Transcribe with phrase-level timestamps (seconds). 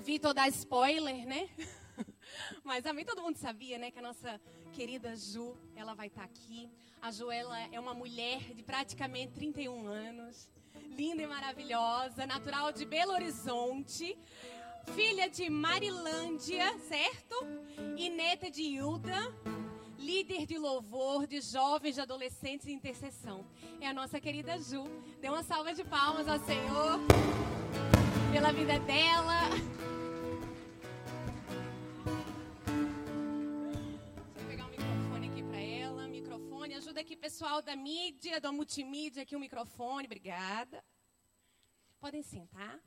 [0.00, 1.46] o Vitor spoiler, né?
[2.64, 4.40] Mas também todo mundo sabia, né, que a nossa
[4.72, 6.70] querida Ju, ela vai estar tá aqui.
[7.02, 10.48] A Ju, ela é uma mulher de praticamente 31 anos,
[10.96, 14.16] linda e maravilhosa, natural de Belo Horizonte,
[14.94, 17.36] filha de Marilândia, certo?
[17.94, 19.34] E neta de Hilda,
[19.98, 23.44] líder de louvor de jovens, de adolescentes e intercessão.
[23.82, 24.84] É a nossa querida Ju.
[25.20, 27.00] Dê uma salva de palmas ao Senhor
[28.32, 29.89] pela vida dela.
[37.00, 40.04] Ajuda aqui, pessoal da mídia, da multimídia, aqui o microfone.
[40.04, 40.84] Obrigada.
[41.98, 42.78] Podem sentar.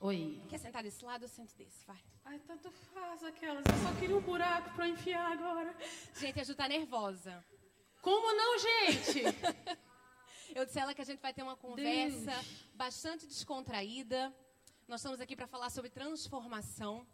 [0.00, 0.42] Oi.
[0.48, 1.24] Quer sentar desse lado?
[1.24, 2.02] Eu sento desse, vai.
[2.24, 3.62] Ai, tanto faz aquelas.
[3.66, 5.76] Eu só queria um buraco para enfiar agora.
[6.14, 7.44] Gente, a Ju tá nervosa.
[8.00, 9.22] Como não, gente?
[10.56, 12.66] Eu disse a ela que a gente vai ter uma conversa Deus.
[12.72, 14.34] bastante descontraída.
[14.88, 17.06] Nós estamos aqui para falar sobre transformação.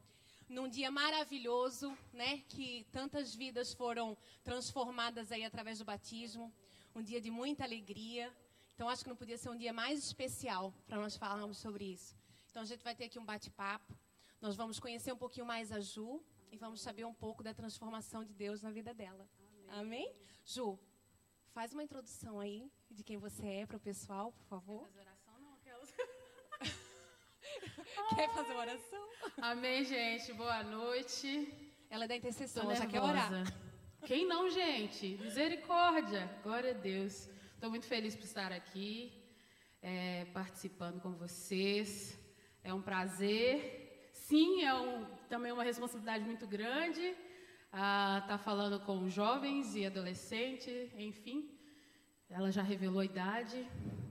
[0.50, 2.38] Num dia maravilhoso, né?
[2.48, 6.52] Que tantas vidas foram transformadas aí através do batismo.
[6.92, 8.34] Um dia de muita alegria.
[8.74, 12.16] Então acho que não podia ser um dia mais especial para nós falarmos sobre isso.
[12.50, 13.96] Então a gente vai ter aqui um bate-papo.
[14.40, 16.20] Nós vamos conhecer um pouquinho mais a Ju
[16.50, 19.28] e vamos saber um pouco da transformação de Deus na vida dela.
[19.68, 20.08] Amém?
[20.08, 20.14] Amém?
[20.44, 20.76] Ju,
[21.52, 24.80] faz uma introdução aí de quem você é para o pessoal, por favor.
[24.80, 25.38] Quer fazer oração?
[25.38, 25.94] Não, aquelas...
[28.14, 29.08] Quer fazer oração?
[29.40, 30.32] Amém, gente.
[30.32, 31.28] Boa noite.
[31.88, 33.30] Ela é da intercessão, ela já quer orar.
[34.06, 35.18] Quem não, gente?
[35.20, 36.30] Misericórdia.
[36.42, 37.28] Glória a Deus.
[37.54, 39.12] Estou muito feliz por estar aqui,
[39.82, 42.18] é, participando com vocês.
[42.62, 44.10] É um prazer.
[44.12, 47.14] Sim, é um, também uma responsabilidade muito grande
[47.72, 51.48] estar tá falando com jovens e adolescentes, enfim.
[52.28, 53.68] Ela já revelou a idade.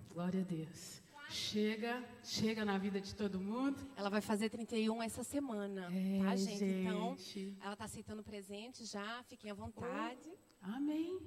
[0.09, 1.01] Glória a Deus.
[1.29, 3.77] Chega, chega na vida de todo mundo.
[3.95, 6.57] Ela vai fazer 31 essa semana, é, tá, gente?
[6.57, 6.81] gente?
[6.81, 7.15] Então,
[7.61, 10.27] ela está aceitando presente já, fiquem à vontade.
[10.63, 11.19] Oh, amém.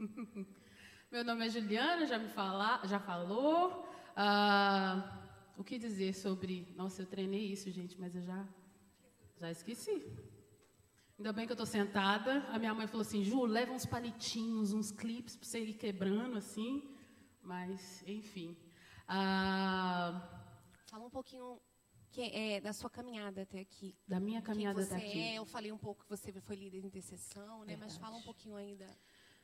[1.12, 3.86] Meu nome é Juliana, já me fala, já falou.
[4.16, 5.22] Ah,
[5.58, 6.72] o que dizer sobre.
[6.74, 8.48] Nossa, eu treinei isso, gente, mas eu já,
[9.36, 10.10] já esqueci.
[11.18, 12.40] Ainda bem que eu estou sentada.
[12.48, 16.38] A minha mãe falou assim: Ju, leva uns palitinhos, uns clipes para você ir quebrando
[16.38, 16.82] assim.
[17.42, 18.56] Mas, enfim.
[19.06, 20.44] Ah,
[20.86, 21.60] Fala um pouquinho
[22.10, 23.96] que é, da sua caminhada até aqui.
[24.06, 25.20] Da minha caminhada até aqui.
[25.20, 27.74] É, eu falei um pouco que você foi líder de intercessão, né?
[27.74, 27.92] Verdade.
[27.92, 28.86] Mas fala um pouquinho ainda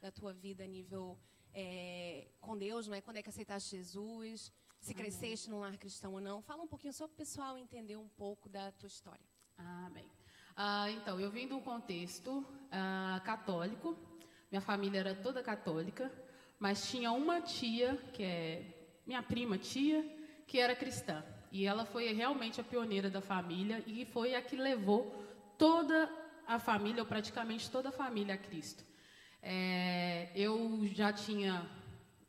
[0.01, 1.19] da tua vida a nível
[1.53, 3.01] é, com Deus, não é?
[3.01, 4.53] Quando é que aceitaste Jesus?
[4.81, 5.03] Se Amém.
[5.03, 6.41] cresceste num lar cristão ou não.
[6.41, 9.27] Fala um pouquinho só para o pessoal entender um pouco da tua história.
[9.59, 10.09] Amém.
[10.57, 13.97] Ah, então, eu vim de um contexto ah, católico.
[14.51, 16.13] Minha família era toda católica,
[16.59, 18.80] mas tinha uma tia, que é
[19.11, 20.05] minha prima tia,
[20.47, 21.25] que era cristã.
[21.51, 25.03] E ela foi realmente a pioneira da família e foi a que levou
[25.59, 26.09] toda
[26.47, 28.85] a família, ou praticamente toda a família, a Cristo.
[29.43, 31.69] É, eu já tinha,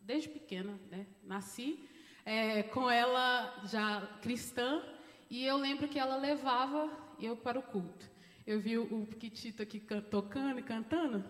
[0.01, 1.87] desde pequena, né, nasci
[2.25, 4.81] é, com ela já cristã,
[5.29, 8.09] e eu lembro que ela levava eu para o culto.
[8.45, 11.23] Eu vi o Piquitito aqui tocando e cantando,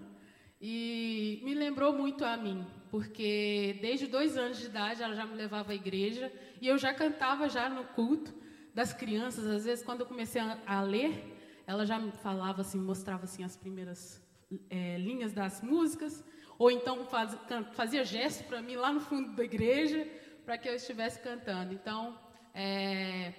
[0.61, 5.33] e me lembrou muito a mim, porque desde dois anos de idade ela já me
[5.33, 8.33] levava à igreja, e eu já cantava já no culto
[8.73, 9.47] das crianças.
[9.47, 13.45] Às vezes, quando eu comecei a, a ler, ela já me falava assim, mostrava assim
[13.45, 14.21] as primeiras
[14.69, 16.21] é, linhas das músicas,
[16.59, 17.35] ou então faz,
[17.71, 20.05] fazia gesto para mim lá no fundo da igreja,
[20.45, 21.73] para que eu estivesse cantando.
[21.73, 22.19] Então,
[22.53, 23.33] é,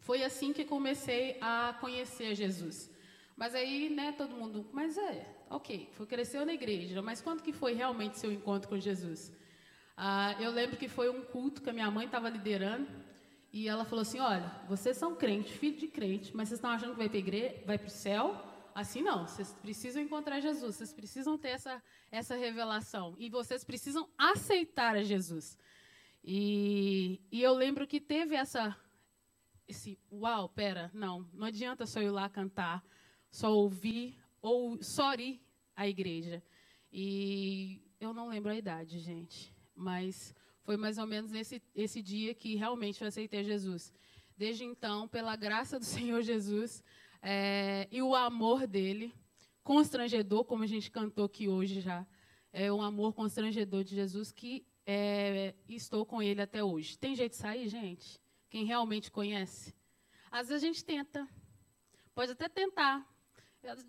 [0.00, 2.90] foi assim que comecei a conhecer Jesus.
[3.36, 7.52] Mas aí, né, todo mundo, mas é, ok, foi cresceu na igreja, mas quando que
[7.52, 9.32] foi realmente seu encontro com Jesus?
[9.96, 12.88] Ah, eu lembro que foi um culto que a minha mãe estava liderando
[13.52, 16.92] e ela falou assim, olha, vocês são crentes, filho de crente, mas vocês estão achando
[16.92, 18.44] que vai para igreja, vai para o céu?
[18.74, 21.80] Assim não, vocês precisam encontrar Jesus, vocês precisam ter essa,
[22.10, 25.56] essa revelação e vocês precisam aceitar a Jesus.
[26.24, 28.76] E, e eu lembro que teve essa,
[29.68, 32.84] esse, uau, pera, não, não adianta só ir lá cantar,
[33.34, 35.42] só ouvir ou só ir
[35.74, 36.40] à igreja.
[36.92, 40.32] E eu não lembro a idade, gente, mas
[40.62, 43.92] foi mais ou menos nesse esse dia que realmente eu aceitei Jesus.
[44.36, 46.84] Desde então, pela graça do Senhor Jesus,
[47.20, 49.12] é, e o amor dele,
[49.64, 52.06] constrangedor, como a gente cantou aqui hoje já,
[52.52, 56.96] é um amor constrangedor de Jesus que é, estou com ele até hoje.
[56.96, 58.20] Tem jeito de sair, gente?
[58.48, 59.74] Quem realmente conhece?
[60.30, 61.28] Às vezes a gente tenta,
[62.14, 63.12] pode até tentar.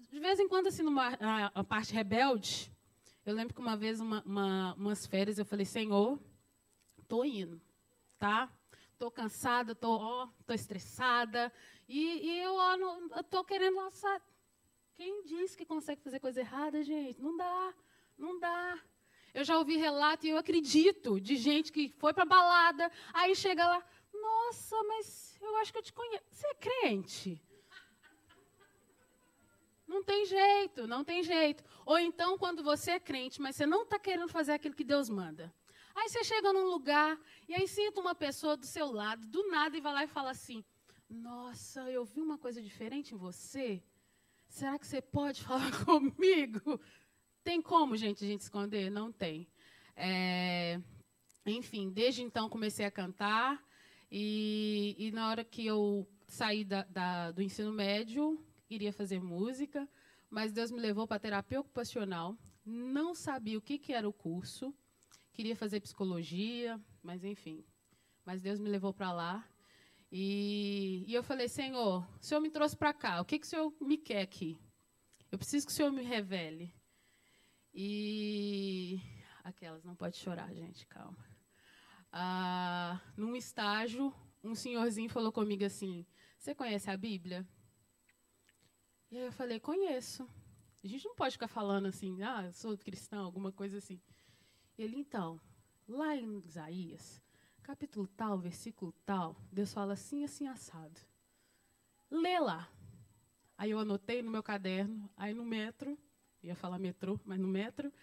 [0.09, 2.71] De vez em quando, assim, numa a, a parte rebelde,
[3.25, 6.19] eu lembro que uma vez, uma, uma, umas férias, eu falei, Senhor,
[6.97, 7.61] estou indo,
[8.17, 8.51] tá?
[8.97, 11.51] tô cansada, tô, ó, tô estressada.
[11.87, 14.21] E, e eu, ó, não, eu tô querendo lançar.
[14.95, 17.21] Quem disse que consegue fazer coisa errada, gente?
[17.21, 17.73] Não dá,
[18.17, 18.79] não dá.
[19.33, 23.67] Eu já ouvi relato e eu acredito de gente que foi para balada, aí chega
[23.67, 23.83] lá,
[24.13, 26.23] nossa, mas eu acho que eu te conheço.
[26.31, 27.41] Você é crente?
[29.87, 31.63] Não tem jeito, não tem jeito.
[31.85, 35.09] Ou então, quando você é crente, mas você não está querendo fazer aquilo que Deus
[35.09, 35.53] manda.
[35.95, 37.17] Aí você chega num lugar
[37.47, 40.31] e aí sinta uma pessoa do seu lado, do nada, e vai lá e fala
[40.31, 40.63] assim:
[41.09, 43.81] Nossa, eu vi uma coisa diferente em você.
[44.47, 46.79] Será que você pode falar comigo?
[47.43, 48.89] Tem como, gente, a gente esconder?
[48.89, 49.47] Não tem.
[49.95, 50.81] É,
[51.45, 53.63] enfim, desde então comecei a cantar.
[54.11, 59.87] E, e na hora que eu saí da, da, do ensino médio, iria fazer música,
[60.29, 62.37] mas Deus me levou para terapia ocupacional.
[62.65, 64.73] Não sabia o que, que era o curso,
[65.33, 67.63] queria fazer psicologia, mas enfim.
[68.25, 69.47] Mas Deus me levou para lá.
[70.11, 73.49] E, e, eu falei, Senhor, o Senhor me trouxe para cá, o que, que o
[73.49, 74.57] Senhor me quer aqui?
[75.31, 76.73] Eu preciso que o Senhor me revele.
[77.73, 79.01] E.
[79.43, 81.17] Aquelas, não pode chorar, gente, calma.
[82.11, 86.05] Ah, num estágio, um senhorzinho falou comigo assim:
[86.37, 87.45] Você conhece a Bíblia?
[89.15, 90.29] E aí eu falei, conheço.
[90.83, 93.97] A gente não pode ficar falando assim, ah, sou cristão, alguma coisa assim.
[94.77, 95.39] Ele, então,
[95.87, 97.23] lá em Isaías,
[97.63, 100.99] capítulo tal, versículo tal, Deus fala assim, assim, assado.
[102.11, 102.69] Lê lá.
[103.57, 105.97] Aí eu anotei no meu caderno, aí no metro,
[106.43, 107.93] ia falar metrô, mas no metro,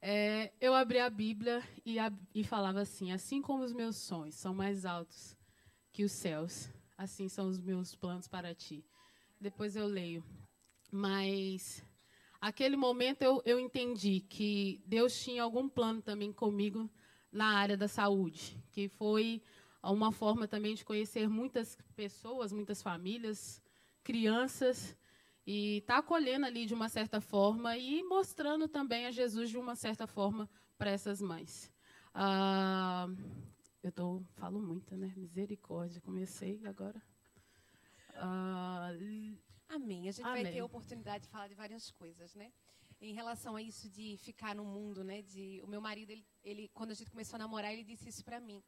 [0.00, 4.36] é, eu abri a Bíblia e, a, e falava assim: assim como os meus sonhos
[4.36, 5.36] são mais altos
[5.92, 8.86] que os céus, assim são os meus planos para ti
[9.40, 10.24] depois eu leio.
[10.90, 11.84] Mas
[12.40, 16.90] aquele momento eu, eu entendi que Deus tinha algum plano também comigo
[17.30, 19.42] na área da saúde, que foi
[19.82, 23.62] uma forma também de conhecer muitas pessoas, muitas famílias,
[24.02, 24.96] crianças,
[25.46, 29.58] e estar tá acolhendo ali de uma certa forma e mostrando também a Jesus de
[29.58, 31.72] uma certa forma para essas mães.
[32.12, 33.06] Ah,
[33.82, 35.12] eu tô, falo muito, né?
[35.16, 36.00] Misericórdia.
[36.00, 37.00] Comecei agora.
[38.16, 39.36] Uh,
[39.68, 40.08] Amém.
[40.08, 40.42] A gente Amém.
[40.42, 42.52] vai ter a oportunidade de falar de várias coisas, né?
[43.00, 45.22] Em relação a isso de ficar no mundo, né?
[45.22, 48.24] De o meu marido, ele, ele quando a gente começou a namorar, ele disse isso
[48.24, 48.62] para mim.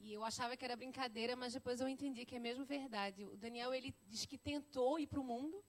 [0.00, 3.24] E eu achava que era brincadeira, mas depois eu entendi que é mesmo verdade.
[3.24, 5.64] O Daniel, ele diz que tentou ir para o mundo,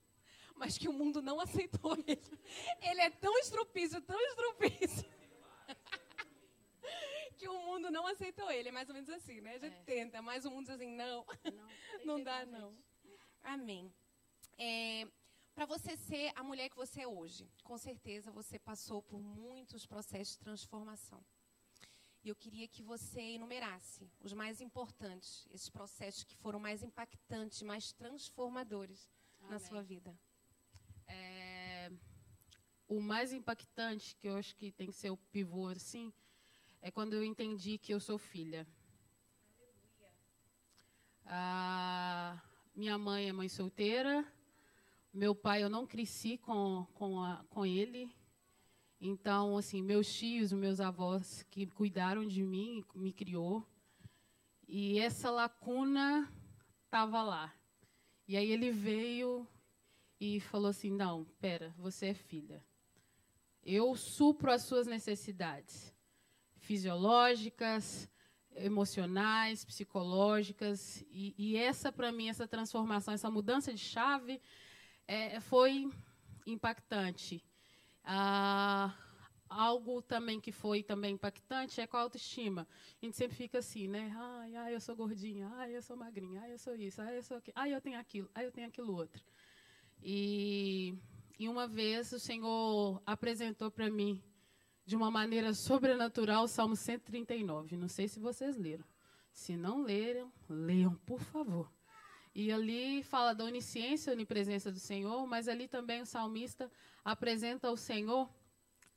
[0.56, 2.20] mas que o mundo não aceitou ele.
[2.82, 5.06] Ele é tão estrupício, tão estrupício.
[7.38, 8.70] que o mundo não aceitou ele.
[8.70, 9.56] É mais ou menos assim, né?
[9.56, 9.84] A gente é.
[9.84, 11.68] tenta, mas o mundo diz assim, não, não,
[12.18, 12.76] não dá, não.
[13.44, 13.94] Amém.
[14.58, 15.08] É,
[15.54, 19.86] para você ser a mulher que você é hoje, com certeza você passou por muitos
[19.86, 21.24] processos de transformação.
[22.24, 27.62] E eu queria que você enumerasse os mais importantes, esses processos que foram mais impactantes,
[27.62, 29.10] mais transformadores
[29.42, 29.52] Amém.
[29.52, 30.18] na sua vida.
[31.06, 31.92] É,
[32.88, 36.14] o mais impactante, que eu acho que tem que ser o pivô, assim,
[36.82, 38.66] é quando eu entendi que eu sou filha.
[39.60, 40.12] Aleluia.
[41.26, 42.42] Ah,
[42.76, 44.26] minha mãe é mãe solteira.
[45.14, 48.12] Meu pai, eu não cresci com, com, a, com ele.
[49.00, 53.64] Então, assim, meus tios, meus avós que cuidaram de mim, me criou.
[54.68, 56.32] E essa lacuna
[56.86, 57.54] estava lá.
[58.28, 59.48] E aí ele veio
[60.20, 62.66] e falou assim: Não, pera, você é filha.
[63.62, 65.94] Eu supro as suas necessidades
[66.58, 68.10] fisiológicas,
[68.58, 71.04] emocionais, psicológicas.
[71.12, 74.42] E, e essa, para mim, essa transformação, essa mudança de chave
[75.08, 75.90] é, foi
[76.46, 77.44] impactante.
[78.04, 78.94] Ah,
[79.50, 82.68] algo também que foi também impactante é com a autoestima.
[83.02, 84.12] A gente sempre fica assim, né?
[84.16, 87.24] Ai, ai, eu sou gordinha, ai, eu sou magrinha, ai, eu sou isso, ai, eu
[87.24, 89.24] sou aquilo, ai, eu tenho aquilo, ai, eu tenho aquilo outro.
[90.02, 90.96] E,
[91.40, 94.22] e uma vez o Senhor apresentou para mim
[94.86, 97.78] de uma maneira sobrenatural o Salmo 139.
[97.78, 98.84] Não sei se vocês leram.
[99.32, 101.72] Se não leram, leiam, por favor.
[102.36, 106.72] E ali fala da onisciência, onipresença do Senhor, mas ali também o salmista
[107.04, 108.30] apresenta o Senhor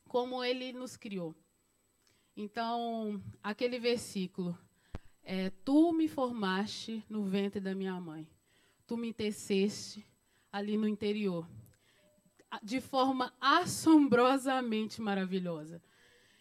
[0.09, 1.35] como ele nos criou.
[2.37, 4.59] Então, aquele versículo,
[5.23, 8.28] é, tu me formaste no ventre da minha mãe,
[8.87, 10.07] tu me teceste
[10.52, 11.47] ali no interior
[12.62, 15.82] de forma assombrosamente maravilhosa.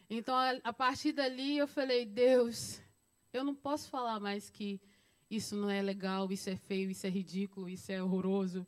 [0.10, 2.82] Então, a, a, partir dali, eu falei: Deus,
[3.34, 4.80] eu não posso falar mais que
[5.30, 8.66] isso não é legal, isso é feio, isso é ridículo, isso é horroroso,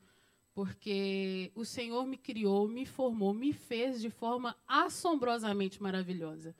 [0.54, 6.56] porque o Senhor me criou, me formou, me fez de forma assombrosamente maravilhosa.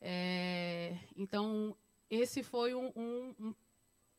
[0.00, 1.76] É, então,
[2.08, 3.54] esse foi um, um,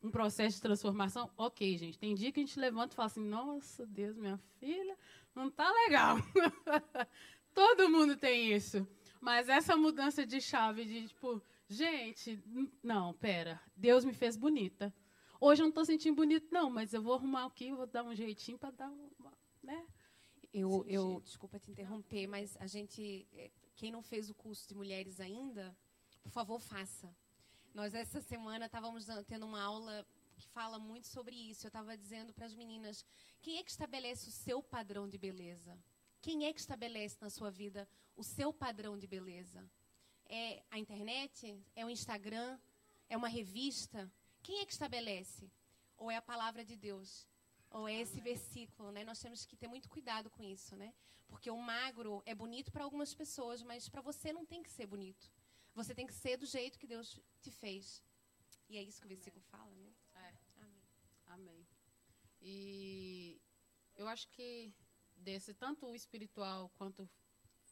[0.03, 1.97] um processo de transformação, ok, gente.
[1.97, 4.97] Tem dia que a gente levanta e fala assim: nossa, Deus, minha filha,
[5.37, 6.17] não está legal.
[7.53, 8.87] Todo mundo tem isso.
[9.21, 12.41] Mas essa mudança de chave, de tipo, gente,
[12.83, 14.93] não, pera, Deus me fez bonita.
[15.39, 18.15] Hoje eu não estou sentindo bonito, não, mas eu vou arrumar aqui, vou dar um
[18.15, 19.85] jeitinho para dar uma, né?
[20.53, 24.73] Eu, eu, desculpa te interromper, mas a gente, é, quem não fez o curso de
[24.73, 25.75] mulheres ainda,
[26.23, 27.13] por favor, faça.
[27.73, 30.05] Nós, essa semana, estávamos tendo uma aula
[30.37, 31.65] que fala muito sobre isso.
[31.65, 33.05] Eu estava dizendo para as meninas:
[33.41, 35.77] quem é que estabelece o seu padrão de beleza?
[36.21, 39.61] Quem é que estabelece na sua vida o seu padrão de beleza?
[40.25, 41.37] É a internet?
[41.75, 42.59] É o Instagram?
[43.09, 44.11] É uma revista?
[44.43, 45.49] Quem é que estabelece?
[45.97, 47.27] Ou é a palavra de Deus?
[47.69, 49.03] Ou é esse versículo, né?
[49.03, 50.93] Nós temos que ter muito cuidado com isso, né?
[51.27, 54.85] Porque o magro é bonito para algumas pessoas, mas para você não tem que ser
[54.85, 55.31] bonito.
[55.75, 58.03] Você tem que ser do jeito que Deus te fez.
[58.69, 59.86] E é isso que o versículo fala, né?
[62.47, 62.49] É.
[62.49, 63.41] E
[63.97, 64.71] eu acho que
[65.17, 67.09] desse tanto espiritual quanto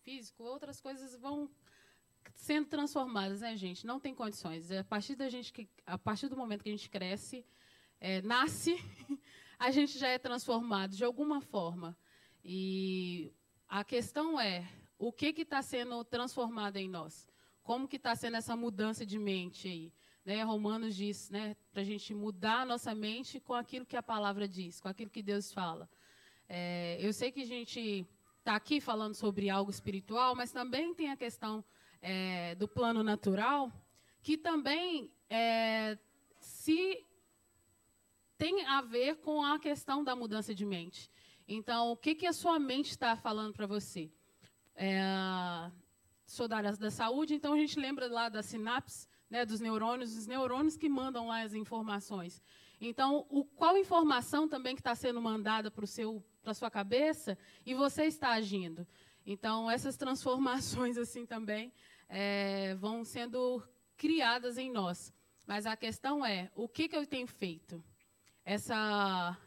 [0.03, 1.49] físico, outras coisas vão
[2.35, 3.85] sendo transformadas, né, gente?
[3.85, 4.69] Não tem condições.
[4.71, 7.45] A partir da gente que, a partir do momento que a gente cresce,
[7.99, 8.75] é, nasce,
[9.57, 11.97] a gente já é transformado de alguma forma.
[12.43, 13.31] E
[13.67, 14.67] a questão é
[14.99, 17.27] o que está sendo transformado em nós?
[17.63, 19.93] Como que está sendo essa mudança de mente aí?
[20.25, 24.01] Né, Romanos diz, né, para a gente mudar a nossa mente com aquilo que a
[24.01, 25.87] palavra diz, com aquilo que Deus fala.
[26.49, 28.07] É, eu sei que a gente
[28.39, 31.63] está aqui falando sobre algo espiritual, mas também tem a questão
[32.01, 33.71] é, do plano natural,
[34.23, 35.95] que também é,
[36.39, 37.05] se
[38.35, 41.11] tem a ver com a questão da mudança de mente.
[41.47, 44.11] Então, o que, que a sua mente está falando para você?
[44.75, 45.01] É,
[46.25, 50.15] sou da área da saúde, então a gente lembra lá da sinapse, né, dos neurônios,
[50.15, 52.41] os neurônios que mandam lá as informações.
[52.79, 55.83] Então, o, qual informação também que está sendo mandada para
[56.45, 58.87] a sua cabeça e você está agindo?
[59.25, 61.73] Então, essas transformações assim também
[62.07, 63.61] é, vão sendo
[63.97, 65.13] criadas em nós.
[65.45, 67.83] Mas a questão é, o que, que eu tenho feito?
[68.45, 69.37] Essa,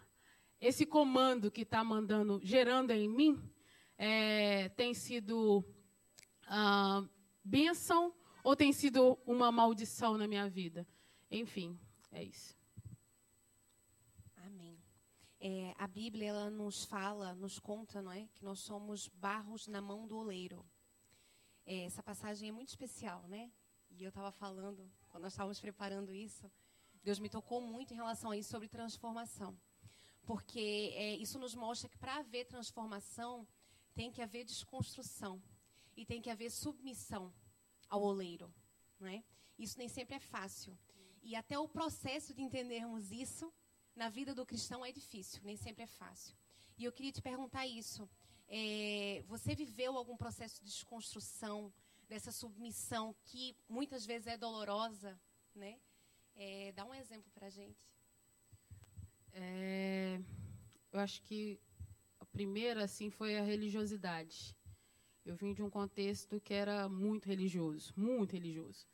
[0.60, 3.42] esse comando que está mandando, gerando em mim,
[3.96, 5.64] é, tem sido
[6.46, 7.02] ah,
[7.42, 8.12] bênção
[8.48, 10.88] ou tem sido uma maldição na minha vida?
[11.30, 11.78] Enfim,
[12.10, 12.56] é isso.
[14.36, 14.82] Amém.
[15.38, 19.82] É, a Bíblia ela nos fala, nos conta, não é, que nós somos barros na
[19.82, 20.64] mão do oleiro.
[21.66, 23.52] É, essa passagem é muito especial, né?
[23.90, 26.50] E eu estava falando quando nós estávamos preparando isso,
[27.04, 29.60] Deus me tocou muito em relação a isso sobre transformação,
[30.24, 33.46] porque é, isso nos mostra que para haver transformação
[33.94, 35.38] tem que haver desconstrução
[35.94, 37.30] e tem que haver submissão
[37.88, 38.52] ao oleiro,
[39.00, 39.22] não é?
[39.58, 40.78] Isso nem sempre é fácil.
[41.22, 43.52] E até o processo de entendermos isso
[43.94, 46.36] na vida do cristão é difícil, nem sempre é fácil.
[46.76, 48.08] E eu queria te perguntar isso.
[48.48, 51.72] É, você viveu algum processo de desconstrução
[52.08, 55.20] dessa submissão que muitas vezes é dolorosa,
[55.54, 55.78] né?
[56.34, 57.84] É, dá um exemplo para gente.
[59.32, 60.20] É,
[60.92, 61.60] eu acho que
[62.18, 64.56] a primeira assim foi a religiosidade.
[65.28, 68.86] Eu vim de um contexto que era muito religioso, muito religioso.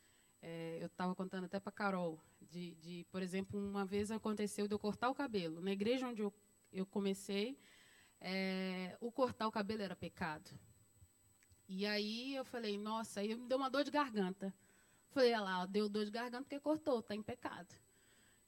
[0.42, 4.74] É, eu estava contando até para Carol, de, de, por exemplo, uma vez aconteceu de
[4.74, 5.60] eu cortar o cabelo.
[5.60, 6.34] Na igreja onde eu,
[6.72, 7.56] eu comecei,
[8.20, 10.50] é, o cortar o cabelo era pecado.
[11.68, 14.52] E aí eu falei, nossa, aí me deu uma dor de garganta.
[15.10, 17.72] Falei, olha lá, deu dor de garganta porque cortou, está em pecado.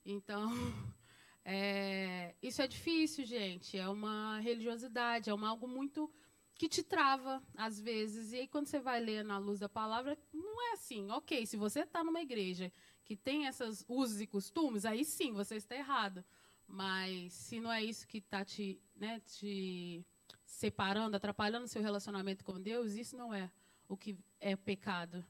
[0.05, 0.51] Então,
[1.45, 3.79] é, isso é difícil, gente.
[3.79, 6.13] É uma religiosidade, é uma, algo muito
[6.57, 8.33] que te trava, às vezes.
[8.33, 11.11] E aí, quando você vai ler na luz da palavra, não é assim.
[11.11, 12.73] Ok, se você está numa igreja
[13.05, 16.25] que tem esses usos e costumes, aí sim, você está errado.
[16.67, 20.05] Mas se não é isso que está te, né, te
[20.45, 23.51] separando, atrapalhando seu relacionamento com Deus, isso não é
[23.89, 25.25] o que é pecado.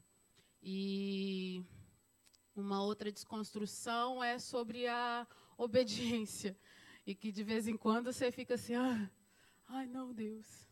[0.63, 1.63] E
[2.55, 5.27] uma outra desconstrução é sobre a
[5.59, 6.57] obediência.
[7.07, 9.11] E que de vez em quando você fica assim, ah,
[9.69, 10.66] ai não, Deus,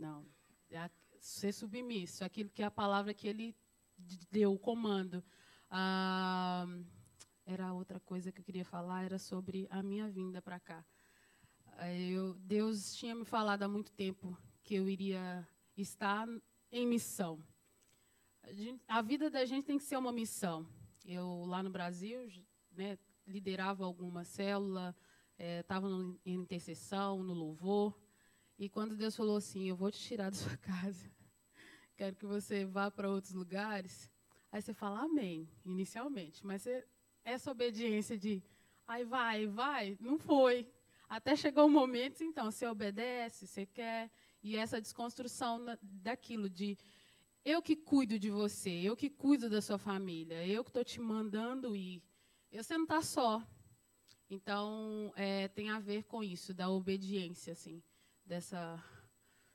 [0.00, 0.26] não.
[0.70, 0.90] É
[1.20, 3.54] ser submisso, aquilo que é a palavra que ele
[4.30, 5.22] deu, o comando.
[5.70, 6.66] Ah,
[7.44, 10.84] era outra coisa que eu queria falar, era sobre a minha vinda para cá.
[12.10, 16.28] Eu, Deus tinha me falado há muito tempo que eu iria estar
[16.70, 17.42] em missão.
[18.42, 20.66] A, gente, a vida da gente tem que ser uma missão.
[21.04, 22.28] Eu, lá no Brasil,
[22.72, 24.94] né, liderava alguma célula,
[25.38, 27.98] estava é, em intercessão, no louvor.
[28.60, 31.10] E quando Deus falou assim: Eu vou te tirar da sua casa,
[31.96, 34.10] quero que você vá para outros lugares.
[34.52, 36.46] Aí você fala Amém, inicialmente.
[36.46, 36.86] Mas você,
[37.24, 38.42] essa obediência de
[38.90, 40.68] Aí vai, vai, não foi.
[41.08, 44.10] Até chegou o um momento, então, você obedece, você quer.
[44.42, 46.76] E essa desconstrução daquilo de
[47.44, 51.00] eu que cuido de você, eu que cuido da sua família, eu que estou te
[51.00, 52.02] mandando ir.
[52.52, 53.40] Você não está só.
[54.28, 57.80] Então, é, tem a ver com isso, da obediência, assim,
[58.30, 58.80] dessa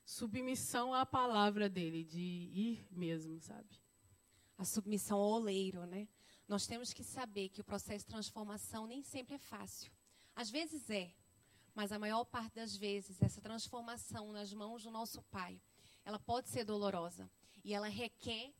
[0.03, 3.70] submissão à palavra dele, de ir mesmo, sabe?
[4.58, 6.10] A submissão ao oleiro, né?
[6.46, 9.89] Nós temos que saber que o processo de transformação nem sempre é fácil.
[10.36, 11.10] Às vezes é,
[11.74, 15.62] mas a maior parte das vezes essa transformação nas mãos do nosso Pai,
[16.03, 17.32] ela pode ser dolorosa
[17.63, 18.53] e ela requer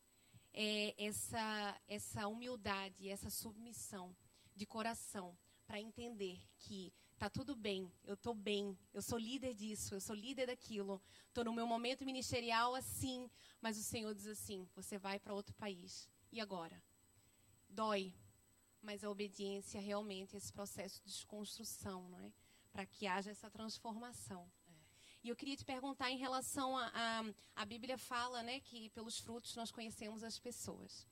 [0.54, 4.16] é, essa essa humildade, essa submissão
[4.56, 9.96] de coração para entender que tá tudo bem, eu estou bem, eu sou líder disso,
[9.96, 13.30] eu sou líder daquilo, estou no meu momento ministerial assim,
[13.62, 16.10] mas o Senhor diz assim: você vai para outro país.
[16.32, 16.82] E agora?
[17.76, 18.14] dói,
[18.82, 22.32] mas a obediência realmente é esse processo de desconstrução, não é?
[22.72, 24.50] Para que haja essa transformação.
[24.68, 24.72] É.
[25.24, 27.24] E eu queria te perguntar em relação a, a,
[27.56, 31.06] a Bíblia fala, né, que pelos frutos nós conhecemos as pessoas.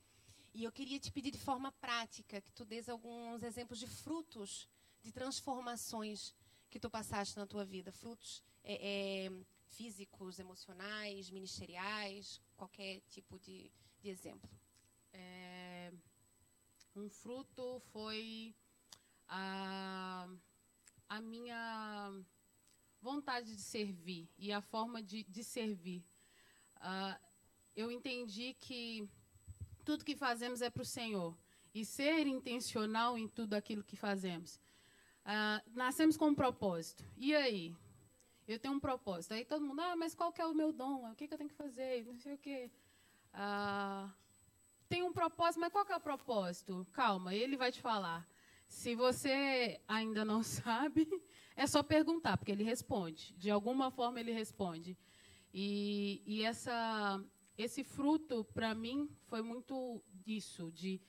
[0.54, 4.68] E eu queria te pedir de forma prática que tu dês alguns exemplos de frutos
[5.04, 6.34] de transformações
[6.70, 9.32] que tu passaste na tua vida, frutos é, é,
[9.66, 13.70] físicos, emocionais, ministeriais, qualquer tipo de,
[14.00, 14.50] de exemplo.
[15.12, 15.92] É,
[16.96, 18.54] um fruto foi
[19.28, 20.26] a,
[21.08, 22.12] a minha
[23.00, 26.02] vontade de servir e a forma de, de servir.
[26.76, 27.20] Uh,
[27.76, 29.08] eu entendi que
[29.84, 31.36] tudo que fazemos é para o Senhor
[31.74, 34.60] e ser intencional em tudo aquilo que fazemos.
[35.24, 37.04] Uh, nascemos com um propósito.
[37.16, 37.74] E aí?
[38.46, 39.32] Eu tenho um propósito.
[39.32, 41.10] Aí todo mundo, ah, mas qual que é o meu dom?
[41.10, 42.04] O que, que eu tenho que fazer?
[42.04, 42.70] Não sei o quê.
[43.32, 44.12] Uh,
[44.88, 46.86] tem um propósito, mas qual que é o propósito?
[46.92, 48.28] Calma, ele vai te falar.
[48.68, 51.08] Se você ainda não sabe,
[51.56, 53.32] é só perguntar, porque ele responde.
[53.34, 54.96] De alguma forma ele responde.
[55.52, 57.24] E, e essa,
[57.56, 61.00] esse fruto, para mim, foi muito isso, de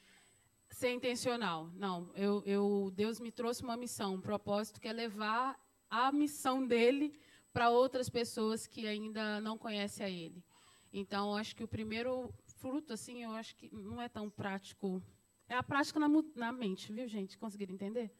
[0.69, 1.69] ser intencional.
[1.75, 6.65] Não, eu, eu, Deus me trouxe uma missão, um propósito que é levar a missão
[6.65, 7.17] dele
[7.53, 10.43] para outras pessoas que ainda não conhecem a ele.
[10.91, 15.01] Então, acho que o primeiro fruto, assim, eu acho que não é tão prático.
[15.47, 17.37] É a prática na, na mente, viu, gente?
[17.37, 18.13] Conseguiram entender?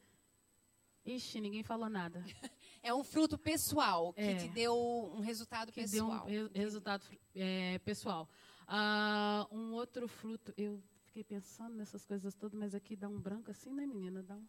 [1.06, 2.24] Ixi, ninguém falou nada.
[2.82, 4.76] É um fruto pessoal que é, te deu
[5.16, 6.24] um resultado que pessoal.
[6.28, 7.04] Deu um re resultado
[7.34, 8.30] é, pessoal.
[8.68, 10.80] Ah, um outro fruto, eu
[11.16, 14.22] fiquei pensando nessas coisas todas, mas aqui dá um branco assim, né, menina?
[14.22, 14.46] Dá um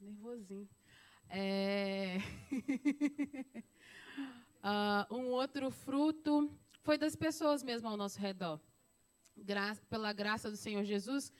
[0.00, 0.66] nervosinho.
[1.28, 2.16] É...
[4.62, 6.50] ah, um outro fruto
[6.80, 8.58] foi das pessoas mesmo ao nosso redor
[9.36, 11.30] gra pela graça do Senhor Jesus,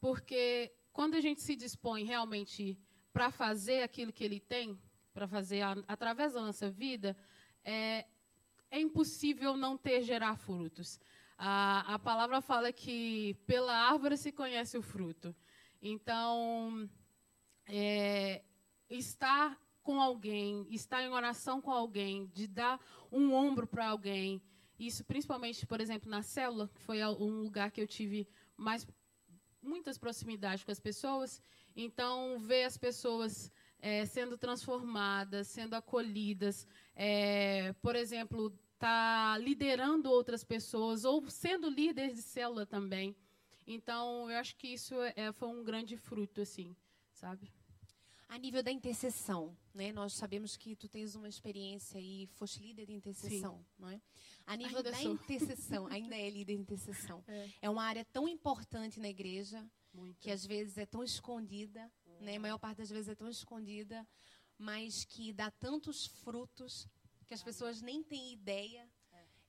[0.00, 2.78] porque quando a gente se dispõe realmente
[3.12, 4.80] para fazer aquilo que Ele tem,
[5.12, 7.14] para fazer a, através da nossa vida,
[7.62, 8.06] é,
[8.70, 10.98] é impossível não ter gerar frutos.
[11.38, 15.34] A, a palavra fala que pela árvore se conhece o fruto.
[15.80, 16.90] Então,
[17.66, 18.42] é,
[18.90, 24.42] estar com alguém, estar em oração com alguém, de dar um ombro para alguém,
[24.78, 28.86] isso principalmente, por exemplo, na célula, que foi um lugar que eu tive mais
[29.62, 31.40] muitas proximidades com as pessoas.
[31.74, 40.44] Então, ver as pessoas é, sendo transformadas, sendo acolhidas, é, por exemplo, tá liderando outras
[40.44, 43.16] pessoas ou sendo líder de célula também.
[43.66, 46.74] Então, eu acho que isso é, foi um grande fruto, assim,
[47.12, 47.52] sabe?
[48.28, 49.90] A nível da intercessão, né?
[49.90, 53.64] Nós sabemos que tu tens uma experiência e foste líder de intercessão, Sim.
[53.78, 54.00] não é?
[54.46, 55.12] A nível ainda da sou.
[55.12, 57.24] intercessão, ainda é líder de intercessão.
[57.26, 57.48] É.
[57.62, 57.70] é.
[57.70, 60.20] uma área tão importante na igreja Muito.
[60.20, 62.36] que às vezes é tão escondida, né?
[62.36, 64.06] A maior parte das vezes é tão escondida,
[64.58, 66.86] mas que dá tantos frutos
[67.28, 68.88] que as pessoas nem têm ideia.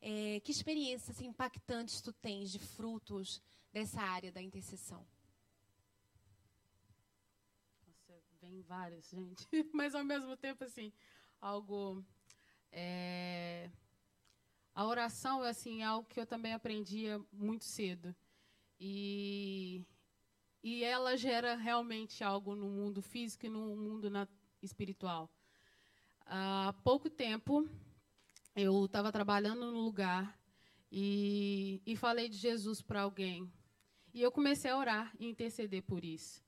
[0.01, 0.35] É.
[0.35, 5.07] é, que experiências assim, impactantes tu tens de frutos dessa área da intercessão?
[8.41, 9.47] Vem vários, gente.
[9.73, 10.93] Mas ao mesmo tempo, assim,
[11.41, 12.03] algo.
[12.71, 13.69] É...
[14.73, 18.15] A oração é assim, algo que eu também aprendia muito cedo.
[18.79, 19.83] E,
[20.63, 24.25] e ela gera realmente algo no mundo físico e no mundo na...
[24.61, 25.29] espiritual.
[26.31, 27.67] Há pouco tempo,
[28.55, 30.39] eu estava trabalhando no lugar
[30.91, 33.51] e, e falei de Jesus para alguém.
[34.13, 36.43] E eu comecei a orar e interceder por isso.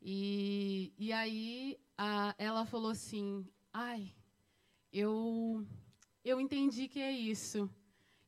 [0.00, 4.14] E, e aí a, ela falou assim: ai,
[4.92, 5.66] eu,
[6.24, 7.68] eu entendi que é isso.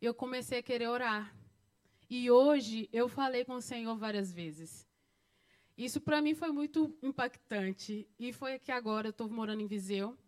[0.01, 1.33] Eu comecei a querer orar.
[2.11, 4.85] E hoje eu falei com o Senhor várias vezes.
[5.79, 8.09] Isso para mim foi muito impactante.
[8.19, 10.19] E foi que agora eu estou morando em Viseu.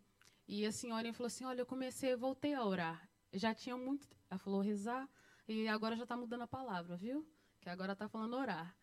[0.47, 3.09] E a senhora falou assim: Olha, eu comecei, voltei a orar.
[3.33, 4.07] Já tinha muito.
[4.29, 5.09] Ela falou rezar,
[5.47, 7.27] e agora já está mudando a palavra, viu?
[7.61, 8.75] Que agora está falando orar.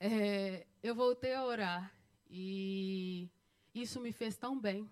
[0.00, 1.92] É, eu voltei a orar.
[2.28, 3.28] E
[3.74, 4.88] isso me fez tão bem.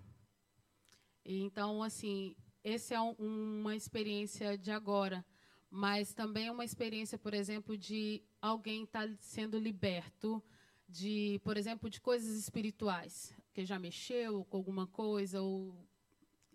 [1.24, 5.24] Então, assim, essa é um, uma experiência de agora,
[5.70, 10.42] mas também é uma experiência, por exemplo, de alguém estar tá sendo liberto
[10.88, 15.74] de, por exemplo, de coisas espirituais, que já mexeu com alguma coisa, ou...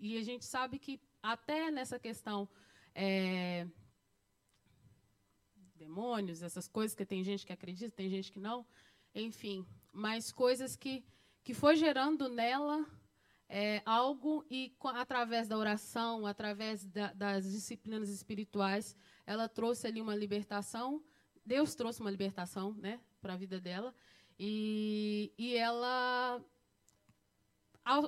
[0.01, 2.49] e a gente sabe que até nessa questão
[2.93, 3.67] é...
[5.75, 8.65] demônios, essas coisas que tem gente que acredita, tem gente que não,
[9.13, 11.05] enfim, mas coisas que
[11.43, 12.85] que foi gerando nela
[13.49, 20.15] é, algo e através da oração, através da, das disciplinas espirituais, ela trouxe ali uma
[20.15, 21.03] libertação.
[21.45, 23.93] Deus trouxe uma libertação, né, para a vida dela
[24.39, 26.41] e, e ela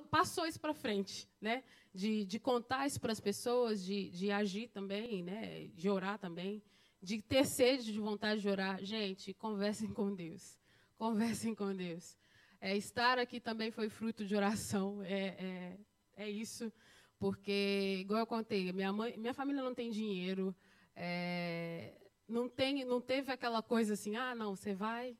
[0.09, 1.63] passou isso para frente, né?
[1.93, 5.67] De, de contar isso para as pessoas, de, de agir também, né?
[5.75, 6.63] De orar também,
[7.01, 8.83] de ter sede de vontade de orar.
[8.83, 10.59] Gente, conversem com Deus,
[10.97, 12.17] conversem com Deus.
[12.59, 15.03] É, estar aqui também foi fruto de oração.
[15.03, 15.79] É, é,
[16.15, 16.71] é, isso,
[17.19, 20.55] porque igual eu contei, minha mãe, minha família não tem dinheiro,
[20.95, 21.93] é,
[22.27, 25.17] não tem, não teve aquela coisa assim, ah, não, você vai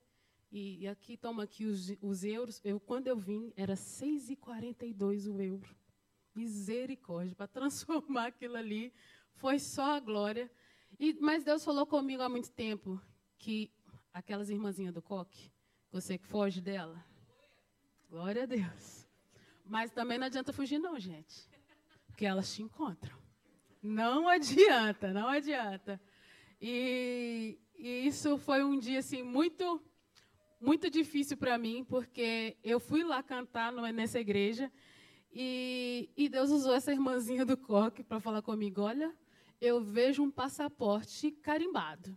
[0.53, 2.61] e, e aqui toma aqui os, os euros.
[2.63, 5.75] Eu, quando eu vim, era 6,42 o euro.
[6.35, 8.93] Misericórdia, para transformar aquilo ali,
[9.35, 10.51] foi só a glória.
[10.99, 13.01] E, mas Deus falou comigo há muito tempo
[13.37, 13.71] que
[14.13, 15.51] aquelas irmãzinhas do coque,
[15.91, 17.03] você que foge dela,
[18.09, 19.07] glória a Deus.
[19.65, 21.49] Mas também não adianta fugir, não, gente,
[22.07, 23.17] porque elas te encontram.
[23.81, 25.99] Não adianta, não adianta.
[26.61, 29.81] E, e isso foi um dia assim muito
[30.61, 34.71] muito difícil para mim, porque eu fui lá cantar nessa igreja
[35.33, 39.15] e, e Deus usou essa irmãzinha do coque para falar comigo: olha,
[39.59, 42.15] eu vejo um passaporte carimbado.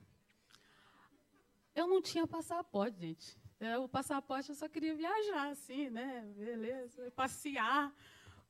[1.74, 3.38] Eu não tinha passaporte, gente.
[3.58, 6.22] É, o passaporte eu só queria viajar, assim, né?
[6.36, 7.94] Beleza, passear.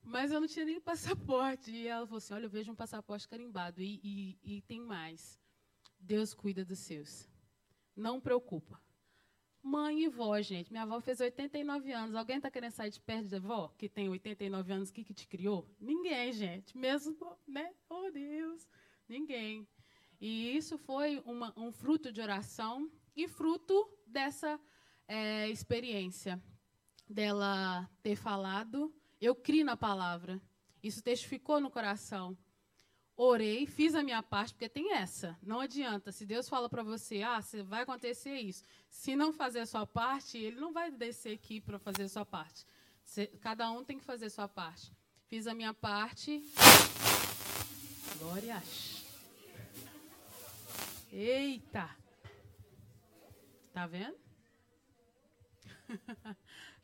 [0.03, 1.71] Mas eu não tinha nem passaporte.
[1.71, 3.81] E ela falou assim: olha, eu vejo um passaporte carimbado.
[3.81, 5.41] E, e, e tem mais.
[5.99, 7.29] Deus cuida dos seus.
[7.95, 8.81] Não preocupa.
[9.67, 10.71] Mãe e vó, gente.
[10.71, 12.15] Minha avó fez 89 anos.
[12.15, 15.27] Alguém está querendo sair de perto da avó, que tem 89 anos, que, que te
[15.27, 15.69] criou?
[15.81, 16.79] Ninguém, gente.
[16.79, 17.75] Mesmo, né?
[17.89, 18.69] Oh, Deus.
[19.09, 19.67] Ninguém.
[20.21, 24.61] E isso foi uma, um fruto de oração e fruto dessa
[25.09, 26.41] é, experiência
[27.11, 28.95] dela ter falado.
[29.21, 30.41] Eu criei na palavra.
[30.81, 32.39] Isso testificou no coração
[33.17, 35.37] orei, fiz a minha parte, porque tem essa.
[35.43, 36.13] Não adianta.
[36.13, 38.63] Se Deus fala para você, ah, vai acontecer isso.
[38.91, 42.27] Se não fazer a sua parte, Ele não vai descer aqui para fazer a sua
[42.27, 42.67] parte.
[43.41, 44.93] cada um tem que fazer a sua parte.
[45.27, 46.45] Fiz a minha parte.
[48.19, 48.63] Glória.
[51.13, 51.89] Eita!
[53.73, 54.17] Tá vendo?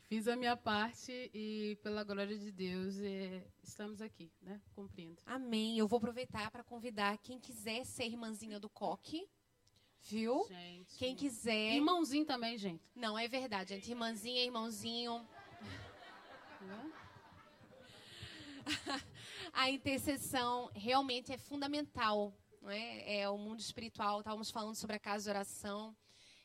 [0.07, 4.61] Fiz a minha parte e, pela glória de Deus, é, estamos aqui, né?
[4.75, 5.21] Cumprindo.
[5.25, 5.77] Amém.
[5.77, 9.27] Eu vou aproveitar para convidar quem quiser ser irmãzinha do coque.
[10.01, 10.45] Viu?
[10.47, 10.97] Gente.
[10.97, 11.75] Quem quiser.
[11.75, 12.83] Irmãozinho também, gente.
[12.93, 13.89] Não, é verdade, gente.
[13.89, 15.25] Irmãzinha, irmãozinho.
[19.53, 22.37] a intercessão realmente é fundamental.
[22.61, 23.21] Não é?
[23.21, 24.19] é o mundo espiritual.
[24.19, 25.95] Estávamos falando sobre a casa de oração.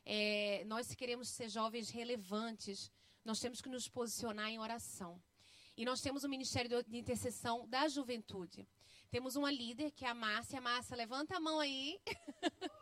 [0.06, 2.90] É, nós queremos ser jovens relevantes
[3.24, 5.20] nós temos que nos posicionar em oração.
[5.76, 8.66] E nós temos o Ministério de Intercessão da Juventude.
[9.10, 10.60] Temos uma líder, que é a Márcia.
[10.60, 12.00] Márcia, levanta a mão aí.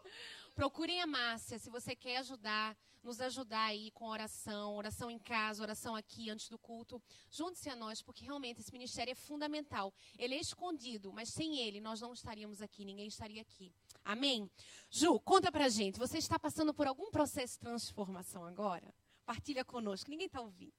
[0.56, 5.62] Procurem a Márcia, se você quer ajudar, nos ajudar aí com oração, oração em casa,
[5.62, 7.00] oração aqui antes do culto.
[7.30, 9.92] Junte-se a nós, porque realmente esse ministério é fundamental.
[10.18, 13.70] Ele é escondido, mas sem ele nós não estaríamos aqui, ninguém estaria aqui.
[14.02, 14.50] Amém?
[14.90, 18.94] Ju, conta pra gente, você está passando por algum processo de transformação agora?
[19.26, 20.08] Partilha conosco.
[20.08, 20.72] Ninguém está ouvindo.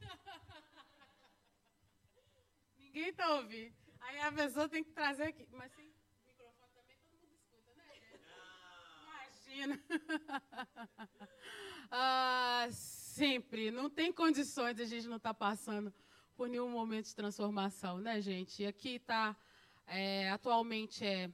[2.78, 3.76] Ninguém está ouvindo.
[4.00, 5.46] Aí a pessoa tem que trazer aqui.
[5.52, 5.92] Mas sem
[6.26, 7.84] microfone também todo mundo escuta, né?
[9.02, 9.78] Imagina.
[11.90, 13.70] ah, sempre.
[13.70, 15.92] Não tem condições a gente não estar tá passando
[16.34, 18.62] por nenhum momento de transformação, né, gente?
[18.62, 19.36] E aqui está,
[19.86, 21.30] é, atualmente, é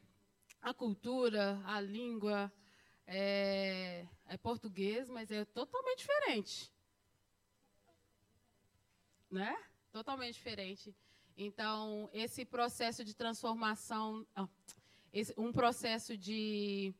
[0.61, 2.53] a cultura, a língua,
[3.07, 6.73] é, é português, mas é totalmente diferente.
[9.31, 9.57] Né?
[9.91, 10.95] Totalmente diferente.
[11.37, 14.27] Então, esse processo de transformação,
[15.13, 16.95] esse, um processo de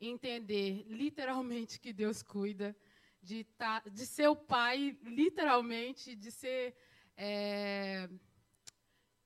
[0.00, 2.76] entender literalmente que Deus cuida,
[3.22, 6.74] de, tá, de ser o pai, literalmente, de ser.
[7.16, 8.08] É,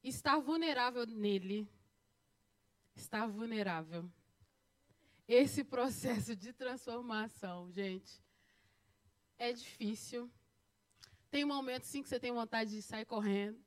[0.02, 1.68] estar vulnerável nele.
[2.94, 4.10] Estar vulnerável.
[5.28, 8.22] Esse processo de transformação, gente,
[9.36, 10.30] é difícil.
[11.30, 13.60] Tem momentos, sim, que você tem vontade de sair correndo.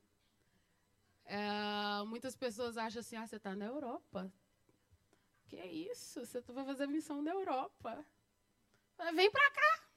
[1.24, 4.32] É, muitas pessoas acham assim: ah, você está na Europa.
[5.46, 6.24] Que é isso?
[6.24, 8.04] Você vai fazer missão na Europa.
[9.14, 9.90] Vem para cá.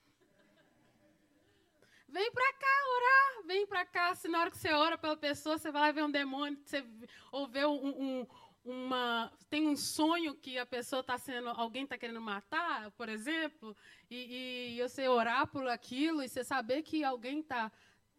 [2.07, 4.13] Vem para cá orar, vem para cá.
[4.13, 6.85] Se na hora que você ora pela pessoa, você vai lá ver um demônio, você,
[7.31, 8.27] ou ver um, um,
[8.63, 9.31] uma.
[9.49, 11.49] Tem um sonho que a pessoa está sendo.
[11.49, 13.75] Alguém está querendo matar, por exemplo,
[14.09, 17.71] e, e você orar por aquilo e você saber que alguém está.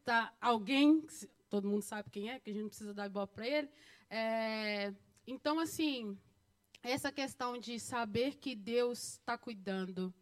[0.05, 1.07] Tá, alguém,
[1.49, 3.71] todo mundo sabe quem é, que a gente não precisa dar bola para ele.
[4.11, 4.93] É,
[5.27, 6.19] então, assim,
[6.83, 10.13] essa questão de saber que Deus está cuidando.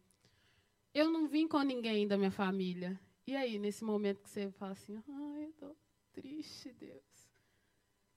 [0.93, 2.97] Eu não vim com ninguém da minha família.
[3.27, 5.77] E aí, nesse momento que você fala assim, ai, eu estou
[6.13, 7.03] triste, Deus.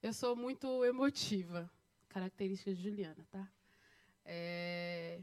[0.01, 1.69] Eu sou muito emotiva,
[2.17, 3.47] característica de Juliana, tá?
[4.25, 5.21] É,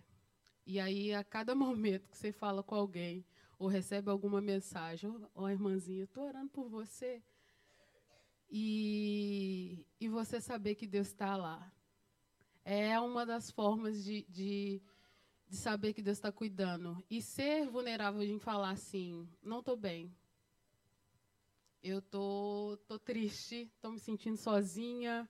[0.64, 3.26] e aí, a cada momento que você fala com alguém,
[3.58, 7.20] ou recebe alguma mensagem, ó, oh, irmãzinha, eu estou orando por você.
[8.48, 11.72] E, e você saber que Deus está lá.
[12.64, 14.80] É uma das formas de, de
[15.46, 17.02] de saber que Deus está cuidando.
[17.08, 20.12] E ser vulnerável em falar assim, não estou bem.
[21.82, 25.28] Eu tô, tô triste, estou me sentindo sozinha.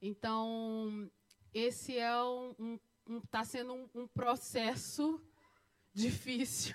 [0.00, 1.10] Então,
[1.52, 5.20] esse é um, um, um tá sendo um, um processo
[5.94, 6.74] difícil,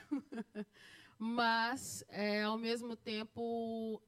[1.17, 4.01] mas é, ao mesmo tempo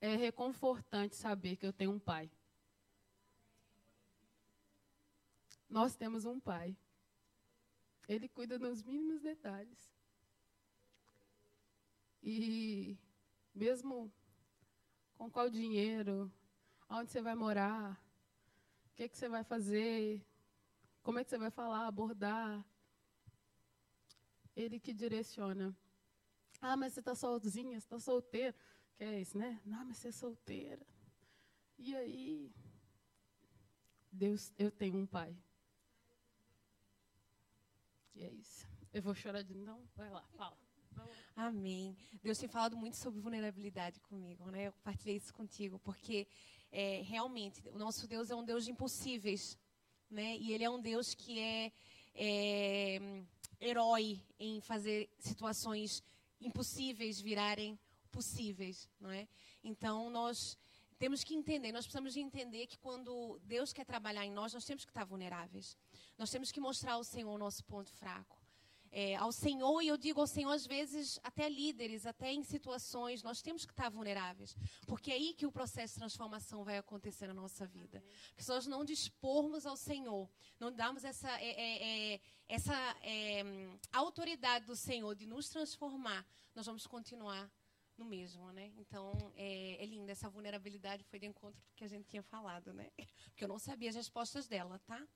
[0.00, 2.30] é reconfortante saber que eu tenho um pai.
[5.68, 6.76] Nós temos um pai.
[8.08, 9.94] Ele cuida nos mínimos detalhes.
[12.22, 12.96] E
[13.54, 14.10] mesmo
[15.16, 16.32] com qual dinheiro,
[16.88, 18.00] aonde você vai morar,
[18.98, 20.26] que, que você vai fazer,
[21.04, 22.66] como é que você vai falar, abordar,
[24.56, 25.72] ele que direciona.
[26.60, 28.56] Ah, mas você está sozinha, você está solteira.
[28.96, 29.60] Que é isso, né?
[29.64, 30.84] Não, mas você é solteira.
[31.78, 32.52] E aí,
[34.10, 35.32] Deus, eu tenho um pai.
[38.16, 38.66] E é isso.
[38.92, 39.88] Eu vou chorar de novo.
[39.94, 40.58] Vai lá, fala.
[41.36, 41.96] Amém.
[42.20, 44.66] Deus tem falado muito sobre vulnerabilidade comigo, né?
[44.66, 46.26] Eu compartilhei isso contigo, porque
[46.70, 49.58] é, realmente o nosso Deus é um Deus de impossíveis,
[50.10, 50.36] né?
[50.36, 51.72] E Ele é um Deus que é,
[52.14, 53.00] é
[53.60, 56.02] herói em fazer situações
[56.40, 57.78] impossíveis virarem
[58.10, 59.28] possíveis, não é?
[59.62, 60.56] Então nós
[60.98, 64.64] temos que entender, nós precisamos de entender que quando Deus quer trabalhar em nós, nós
[64.64, 65.76] temos que estar vulneráveis.
[66.16, 68.37] Nós temos que mostrar ao Senhor o nosso ponto fraco.
[68.90, 73.22] É, ao Senhor, e eu digo ao Senhor, às vezes, até líderes, até em situações,
[73.22, 74.56] nós temos que estar vulneráveis.
[74.86, 78.02] Porque é aí que o processo de transformação vai acontecer na nossa vida.
[78.28, 83.42] Porque se nós não dispormos ao Senhor, não darmos essa, é, é, é essa é,
[83.92, 87.50] autoridade do Senhor de nos transformar, nós vamos continuar
[87.98, 88.72] no mesmo, né?
[88.76, 90.10] Então, é, é lindo.
[90.10, 92.90] Essa vulnerabilidade foi de encontro que a gente tinha falado, né?
[93.30, 95.06] Porque eu não sabia as respostas dela, tá?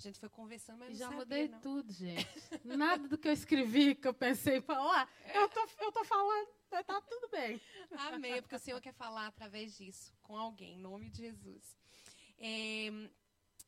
[0.00, 1.60] A gente foi conversando, mas Já sabia, mudei não.
[1.60, 2.26] tudo, gente.
[2.64, 6.48] Nada do que eu escrevi, que eu pensei em falar, eu tô, eu tô falando,
[6.70, 7.60] tá tudo bem.
[8.10, 11.76] Amém, porque o Senhor quer falar através disso, com alguém, em nome de Jesus.
[12.38, 13.10] É,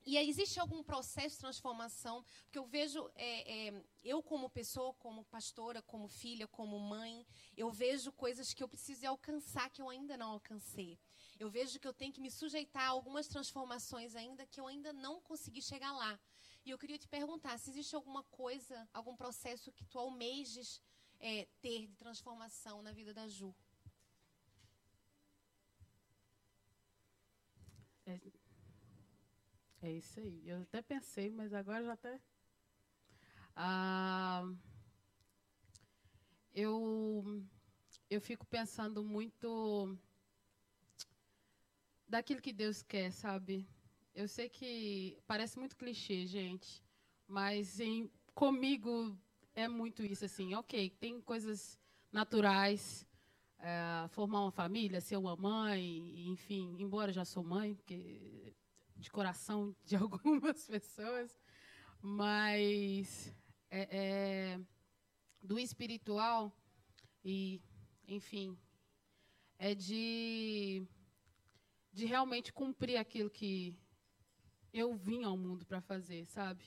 [0.07, 2.25] e aí, existe algum processo de transformação?
[2.45, 7.71] Porque eu vejo, é, é, eu como pessoa, como pastora, como filha, como mãe, eu
[7.71, 10.99] vejo coisas que eu preciso alcançar que eu ainda não alcancei.
[11.39, 14.93] Eu vejo que eu tenho que me sujeitar a algumas transformações ainda que eu ainda
[14.93, 16.19] não consegui chegar lá.
[16.65, 20.81] E eu queria te perguntar se existe alguma coisa, algum processo que tu almejes
[21.19, 23.55] é, ter de transformação na vida da Ju.
[28.07, 28.21] É,
[29.83, 30.49] é isso aí.
[30.49, 32.21] Eu até pensei, mas agora já até.
[33.55, 34.45] Ah,
[36.55, 37.43] eu,
[38.09, 39.99] eu fico pensando muito
[42.13, 43.67] daquilo que Deus quer, sabe?
[44.15, 46.85] Eu sei que parece muito clichê, gente,
[47.27, 49.19] mas em, comigo
[49.55, 50.53] é muito isso, assim.
[50.55, 51.81] Ok, tem coisas
[52.13, 53.07] naturais,
[53.59, 58.55] é, formar uma família, ser uma mãe, enfim, embora já sou mãe, porque
[58.95, 61.41] de coração de algumas pessoas,
[62.03, 63.35] mas
[63.71, 64.61] é, é,
[65.41, 66.55] do espiritual
[67.25, 67.63] e,
[68.07, 68.55] enfim,
[69.59, 70.87] é de,
[71.93, 73.79] de realmente cumprir aquilo que
[74.73, 76.65] eu vim ao mundo para fazer, sabe?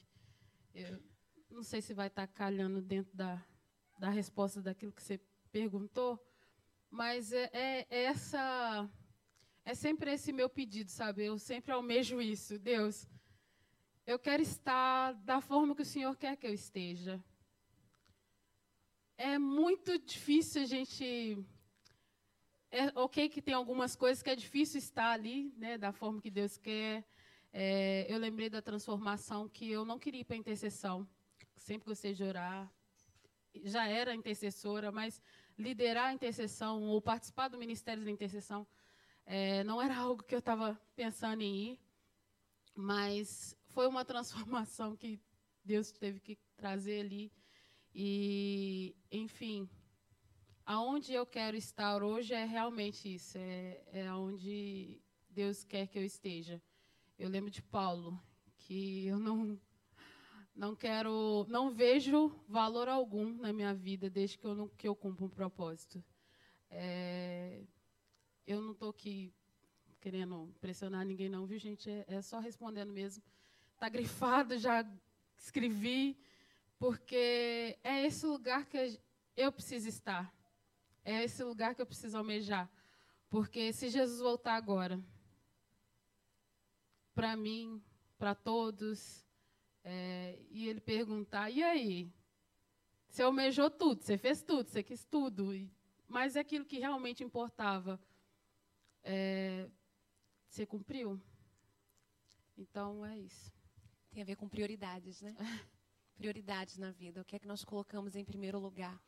[0.73, 1.01] Eu
[1.49, 3.43] não sei se vai estar tá calhando dentro da,
[3.97, 5.19] dar resposta daquilo que você
[5.51, 6.23] perguntou,
[6.89, 8.89] mas é, é, é essa.
[9.63, 11.25] É sempre esse meu pedido, sabe?
[11.25, 12.59] Eu sempre almejo isso.
[12.59, 13.07] Deus,
[14.05, 17.23] eu quero estar da forma que o Senhor quer que eu esteja.
[19.17, 21.43] É muito difícil a gente.
[22.71, 26.29] É ok que tem algumas coisas que é difícil estar ali, né, da forma que
[26.29, 27.05] Deus quer.
[27.53, 31.07] É, eu lembrei da transformação que eu não queria ir para intercessão.
[31.55, 32.69] Sempre gostei de orar.
[33.63, 35.21] Já era intercessora, mas
[35.57, 38.67] liderar a intercessão ou participar do ministério da intercessão
[39.25, 41.79] é, não era algo que eu estava pensando em ir.
[42.73, 45.19] Mas foi uma transformação que
[45.63, 47.31] Deus teve que trazer ali.
[47.93, 49.69] E, enfim,
[50.65, 54.99] aonde eu quero estar hoje é realmente isso, é, é onde
[55.29, 56.61] Deus quer que eu esteja.
[57.17, 58.19] Eu lembro de Paulo,
[58.57, 59.59] que eu não
[60.55, 64.95] não quero, não vejo valor algum na minha vida desde que eu não que eu
[64.95, 66.03] cumpra um propósito.
[66.69, 67.63] É,
[68.47, 69.33] eu não estou aqui
[70.01, 71.89] querendo pressionar ninguém não, viu gente?
[71.89, 73.23] É, é só respondendo mesmo.
[73.73, 74.85] Está grifado, já
[75.37, 76.17] escrevi,
[76.79, 78.99] porque é esse lugar que
[79.35, 80.34] eu preciso estar.
[81.05, 82.69] É esse lugar que eu preciso almejar.
[83.29, 84.99] Porque se Jesus voltar agora,
[87.13, 87.81] para mim,
[88.17, 89.25] para todos,
[89.83, 92.11] é, e ele perguntar: e aí?
[93.07, 95.71] Você almejou tudo, você fez tudo, você quis tudo, e,
[96.05, 97.97] mas é aquilo que realmente importava,
[99.01, 99.69] é,
[100.49, 101.21] você cumpriu?
[102.57, 103.53] Então é isso.
[104.09, 105.35] Tem a ver com prioridades, né?
[106.17, 107.21] prioridades na vida.
[107.21, 109.01] O que é que nós colocamos em primeiro lugar?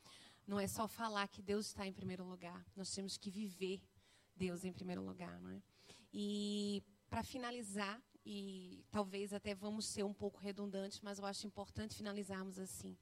[0.47, 2.65] Não é só falar que Deus está em primeiro lugar.
[2.75, 3.83] Nós temos que viver
[4.35, 5.61] Deus em primeiro lugar, não é?
[6.13, 11.95] E para finalizar, e talvez até vamos ser um pouco redundantes, mas eu acho importante
[11.95, 12.97] finalizarmos assim.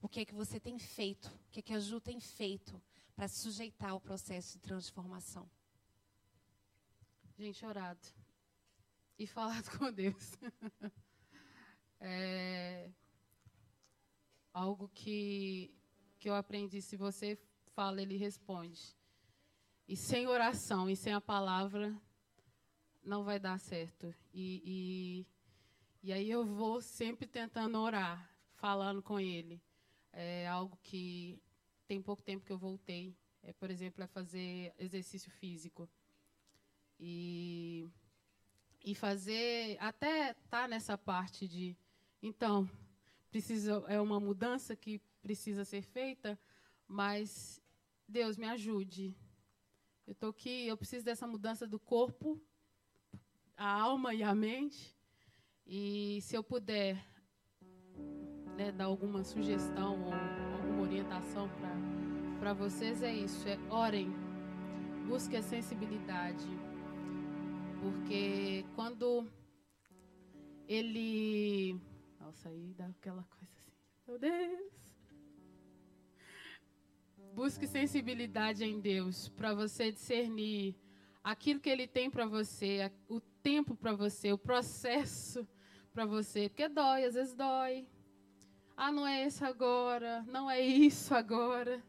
[0.00, 1.28] O que é que você tem feito?
[1.28, 2.82] O que é que a Ju tem feito
[3.14, 5.48] para se sujeitar ao processo de transformação?
[7.38, 8.06] Gente, orado.
[9.18, 10.36] E falado com Deus.
[12.00, 12.90] é
[14.52, 15.74] algo que,
[16.22, 16.80] que eu aprendi.
[16.80, 17.36] Se você
[17.74, 18.80] fala, ele responde.
[19.88, 21.92] E sem oração e sem a palavra,
[23.02, 24.14] não vai dar certo.
[24.32, 25.26] E,
[26.00, 29.60] e, e aí eu vou sempre tentando orar, falando com ele.
[30.12, 31.42] É algo que
[31.88, 33.16] tem pouco tempo que eu voltei.
[33.42, 35.90] É, por exemplo, é fazer exercício físico.
[37.00, 37.90] E,
[38.84, 41.76] e fazer, até estar tá nessa parte de,
[42.22, 42.70] então,
[43.28, 46.38] precisa, é uma mudança que precisa ser feita,
[46.86, 47.62] mas
[48.06, 49.16] Deus me ajude.
[50.06, 52.38] Eu estou aqui, eu preciso dessa mudança do corpo
[53.56, 54.96] a alma e a mente.
[55.64, 57.02] E se eu puder
[58.56, 61.48] né, dar alguma sugestão ou alguma orientação
[62.40, 64.12] para vocês, é isso: é orem,
[65.06, 66.46] busque a sensibilidade.
[67.80, 69.26] Porque quando
[70.66, 71.80] ele.
[72.18, 73.72] Nossa, aí dá aquela coisa assim,
[74.06, 74.71] meu Deus.
[77.42, 80.76] Busque sensibilidade em Deus para você discernir
[81.24, 85.44] aquilo que Ele tem para você, o tempo para você, o processo
[85.92, 87.88] para você, porque dói, às vezes dói.
[88.76, 91.82] Ah, não é esse agora, não é isso agora.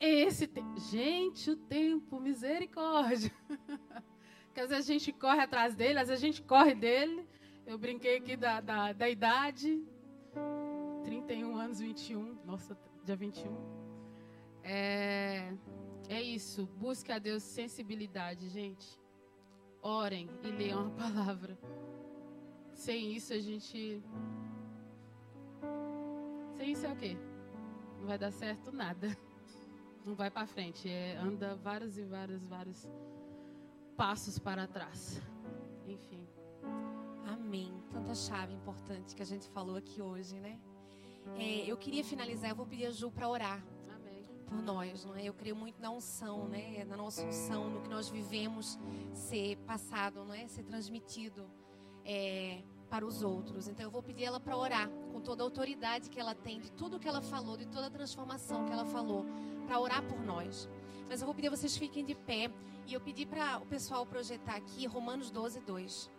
[0.00, 0.60] Esse te...
[0.90, 3.32] gente, o tempo, misericórdia.
[4.52, 7.24] que às vezes a gente corre atrás dele, às vezes a gente corre dele.
[7.64, 9.80] Eu brinquei aqui da, da, da idade.
[11.04, 12.40] 31 anos, 21.
[12.44, 13.81] Nossa, dia 21.
[14.62, 15.52] É,
[16.08, 16.66] é isso.
[16.78, 19.02] Busque a Deus sensibilidade, gente
[19.82, 21.58] orem e leiam a palavra.
[22.72, 24.02] Sem isso a gente.
[26.56, 27.16] Sem isso é o quê?
[27.98, 29.16] Não vai dar certo nada.
[30.04, 30.88] Não vai para frente.
[30.88, 32.88] É, anda vários e vários, vários
[33.96, 35.20] passos para trás.
[35.86, 36.26] Enfim.
[37.26, 37.72] Amém.
[37.92, 40.58] Tanta chave importante que a gente falou aqui hoje, né?
[41.36, 43.62] É, eu queria finalizar, eu vou pedir a Ju para orar
[44.52, 45.24] por nós, não é?
[45.24, 46.84] Eu creio muito na unção, né?
[46.84, 48.78] Na nossa unção, no que nós vivemos
[49.14, 50.46] ser passado, não é?
[50.46, 51.50] Ser transmitido
[52.04, 53.66] é, para os outros.
[53.66, 56.70] Então eu vou pedir ela para orar com toda a autoridade que ela tem, de
[56.72, 59.24] tudo que ela falou, de toda a transformação que ela falou,
[59.66, 60.68] para orar por nós.
[61.08, 62.50] Mas eu vou pedir vocês fiquem de pé
[62.86, 66.10] e eu pedi para o pessoal projetar aqui Romanos 12, 2.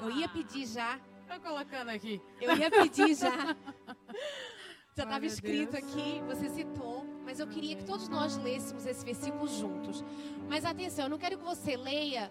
[0.00, 0.98] Eu ia pedir já.
[1.20, 2.20] Estou colocando aqui.
[2.40, 3.56] Eu ia pedir já.
[4.94, 5.84] Já estava escrito Deus.
[5.84, 10.04] aqui, você citou, mas eu queria que todos nós lêssemos esse versículo juntos.
[10.48, 12.30] Mas atenção, eu não quero que você leia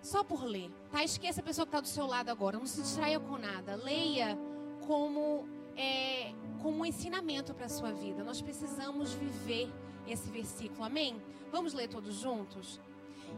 [0.00, 1.02] só por ler, tá?
[1.02, 3.74] Esqueça a pessoa que está do seu lado agora, não se distraia com nada.
[3.74, 4.38] Leia
[4.86, 6.32] como é,
[6.62, 8.22] como um ensinamento para a sua vida.
[8.22, 9.68] Nós precisamos viver
[10.06, 11.20] esse versículo, amém?
[11.50, 12.80] Vamos ler todos juntos?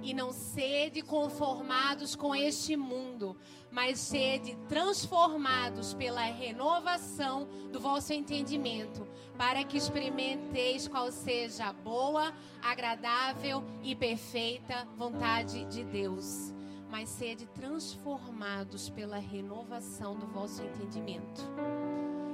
[0.01, 3.37] E não sede conformados com este mundo,
[3.71, 12.33] mas sede transformados pela renovação do vosso entendimento, para que experimenteis qual seja a boa,
[12.63, 16.53] agradável e perfeita vontade de Deus.
[16.91, 21.43] Mas sede transformados pela renovação do vosso entendimento.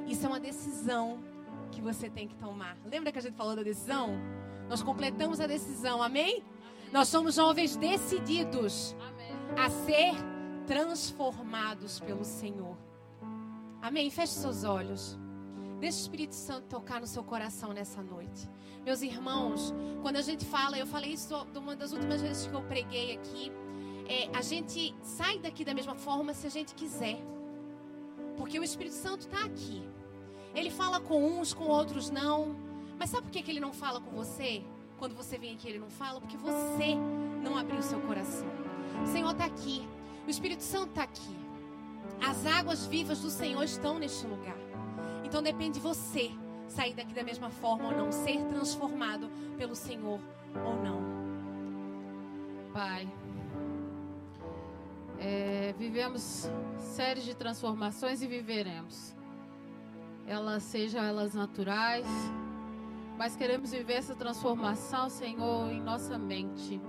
[0.06, 1.22] Isso é uma decisão
[1.70, 2.76] que você tem que tomar.
[2.84, 4.18] Lembra que a gente falou da decisão?
[4.68, 6.42] Nós completamos a decisão, amém?
[6.93, 9.32] Nós somos jovens decididos amém.
[9.57, 10.14] a ser
[10.66, 12.76] transformados pelo Senhor.
[13.82, 14.11] Amém?
[14.11, 15.18] Feche seus olhos.
[15.78, 18.49] Deixa o Espírito Santo tocar no seu coração nessa noite.
[18.84, 19.72] Meus irmãos,
[20.03, 23.53] quando a gente fala, eu falei isso uma das últimas vezes que eu preguei aqui.
[24.09, 27.18] É, a gente sai daqui da mesma forma se a gente quiser.
[28.36, 29.82] Porque o Espírito Santo está aqui.
[30.55, 32.57] Ele fala com uns, com outros não.
[32.99, 34.64] Mas sabe por que, que ele não fala com você?
[34.99, 36.20] Quando você vem aqui, ele não fala?
[36.20, 36.94] Porque você
[37.42, 38.49] não abriu seu coração.
[39.03, 39.88] O Senhor está aqui.
[40.26, 41.36] O Espírito Santo está aqui.
[42.20, 44.57] As águas vivas do Senhor estão neste lugar.
[45.24, 46.30] Então depende de você
[46.68, 50.20] sair daqui da mesma forma ou não, ser transformado pelo Senhor
[50.55, 51.01] ou não.
[52.72, 53.09] Pai,
[55.18, 59.16] é, vivemos séries de transformações e viveremos
[60.28, 62.07] elas sejam elas naturais,
[63.19, 66.81] mas queremos viver essa transformação, Senhor, em nossa mente.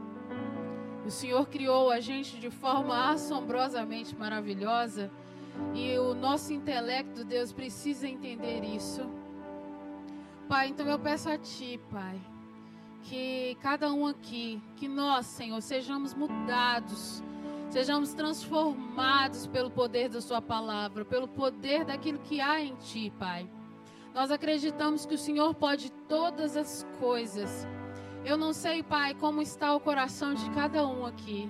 [1.05, 5.11] O Senhor criou a gente de forma assombrosamente maravilhosa
[5.73, 9.01] e o nosso intelecto, Deus, precisa entender isso.
[10.47, 12.21] Pai, então eu peço a Ti, Pai,
[13.01, 17.23] que cada um aqui, que nós, Senhor, sejamos mudados
[17.69, 23.47] Sejamos transformados pelo poder da Sua palavra, pelo poder daquilo que há em Ti, Pai.
[24.19, 27.65] Nós acreditamos que o Senhor pode todas as coisas.
[28.25, 31.49] Eu não sei, Pai, como está o coração de cada um aqui.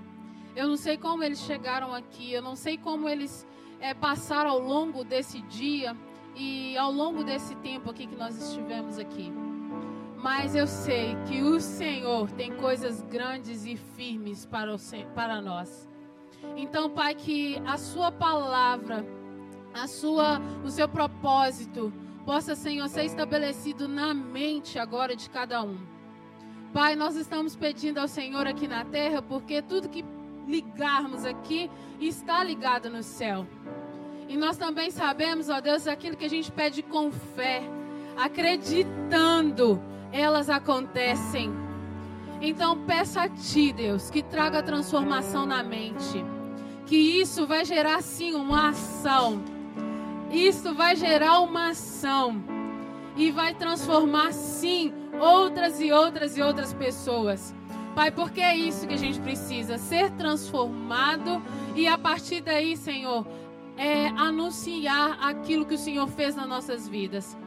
[0.56, 2.32] Eu não sei como eles chegaram aqui.
[2.32, 3.44] Eu não sei como eles
[3.80, 5.98] é, passaram ao longo desse dia
[6.36, 9.34] e ao longo desse tempo aqui que nós estivemos aqui.
[10.16, 14.78] Mas eu sei que o Senhor tem coisas grandes e firmes para, o,
[15.16, 15.90] para nós.
[16.56, 19.04] Então, Pai, que a sua palavra,
[19.74, 21.92] a sua, o seu propósito
[22.30, 25.80] possa, Senhor, ser estabelecido na mente agora de cada um.
[26.72, 30.06] Pai, nós estamos pedindo ao Senhor aqui na terra, porque tudo que
[30.46, 33.48] ligarmos aqui está ligado no céu.
[34.28, 37.64] E nós também sabemos, ó Deus, aquilo que a gente pede com fé,
[38.16, 41.52] acreditando, elas acontecem.
[42.40, 46.24] Então peça a Ti, Deus, que traga transformação na mente.
[46.86, 49.44] Que isso vai gerar sim uma ação.
[50.32, 52.42] Isso vai gerar uma ação.
[53.16, 57.54] E vai transformar sim outras e outras e outras pessoas.
[57.96, 61.42] Pai, porque é isso que a gente precisa, ser transformado
[61.76, 63.28] e a partir daí, Senhor,
[63.76, 67.38] é anunciar aquilo que o Senhor fez nas nossas vidas.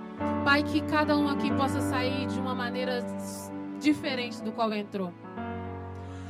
[0.45, 3.05] Pai, que cada um aqui possa sair de uma maneira
[3.81, 5.13] diferente do qual entrou.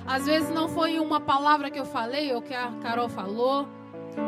[0.07, 3.69] Às vezes não foi uma palavra que eu falei ou que a Carol falou,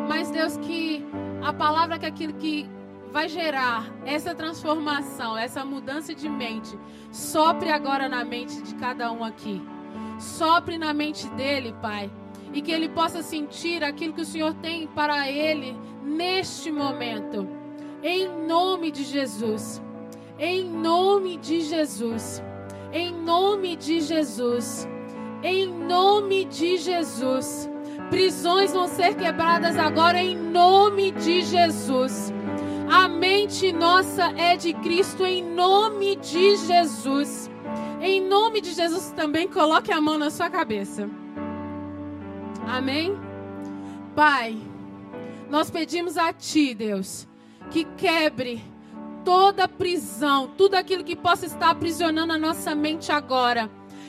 [0.08, 1.04] mas Deus que
[1.44, 2.66] a palavra que aquilo que
[3.12, 6.76] vai gerar essa transformação, essa mudança de mente,
[7.12, 9.62] sopre agora na mente de cada um aqui.
[10.18, 12.10] Sopre na mente dele, Pai,
[12.52, 17.46] e que ele possa sentir aquilo que o Senhor tem para ele neste momento.
[18.02, 19.82] Em nome de Jesus.
[20.38, 22.42] Em nome de Jesus.
[22.90, 24.88] Em nome de Jesus.
[25.42, 27.68] Em nome de Jesus.
[28.14, 32.32] Prisões vão ser quebradas agora em nome de Jesus.
[32.88, 37.50] A mente nossa é de Cristo em nome de Jesus.
[38.00, 41.10] Em nome de Jesus também coloque a mão na sua cabeça.
[42.68, 43.18] Amém?
[44.14, 44.56] Pai,
[45.50, 47.26] nós pedimos a Ti, Deus,
[47.68, 48.62] que quebre
[49.24, 53.68] toda prisão, tudo aquilo que possa estar aprisionando a nossa mente agora.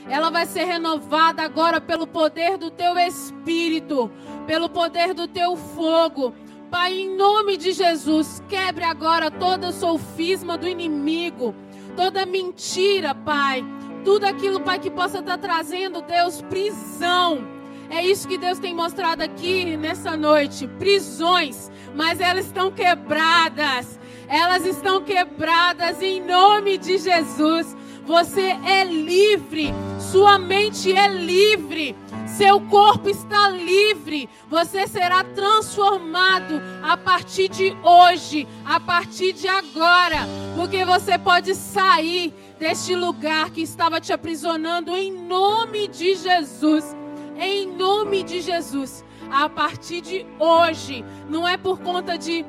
[0.09, 4.11] Ela vai ser renovada agora pelo poder do teu espírito,
[4.45, 6.33] pelo poder do teu fogo.
[6.69, 11.55] Pai, em nome de Jesus, quebre agora todo sofisma do inimigo,
[11.95, 13.65] toda mentira, Pai.
[14.03, 17.47] Tudo aquilo, Pai, que possa estar trazendo, Deus, prisão.
[17.89, 24.65] É isso que Deus tem mostrado aqui nessa noite: prisões, mas elas estão quebradas elas
[24.65, 27.74] estão quebradas em nome de Jesus.
[28.05, 29.73] Você é livre,
[30.11, 31.95] sua mente é livre,
[32.37, 34.29] seu corpo está livre.
[34.47, 40.19] Você será transformado a partir de hoje, a partir de agora,
[40.55, 46.95] porque você pode sair deste lugar que estava te aprisionando em nome de Jesus.
[47.39, 49.03] Em nome de Jesus.
[49.31, 52.45] A partir de hoje, não é por conta de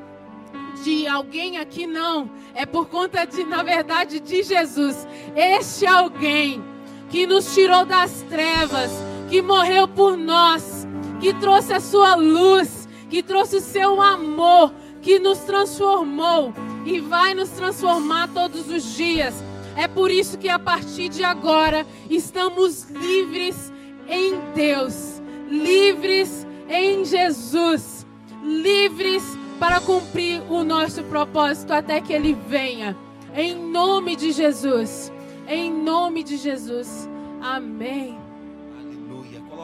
[0.83, 2.29] de alguém aqui, não.
[2.53, 5.07] É por conta de, na verdade, de Jesus.
[5.35, 6.63] Este alguém
[7.09, 8.91] que nos tirou das trevas,
[9.29, 10.87] que morreu por nós,
[11.19, 16.53] que trouxe a sua luz, que trouxe o seu amor, que nos transformou
[16.85, 19.33] e vai nos transformar todos os dias.
[19.75, 23.71] É por isso que a partir de agora estamos livres
[24.09, 28.05] em Deus, livres em Jesus,
[28.43, 29.23] livres
[29.59, 32.95] para cumprir o nosso propósito até que Ele venha.
[33.35, 35.11] Em nome de Jesus.
[35.47, 37.07] Em nome de Jesus.
[37.41, 38.26] Amém.